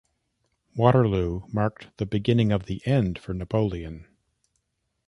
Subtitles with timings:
[0.75, 4.07] Waterloo marked the beginning of the end for Napoleon.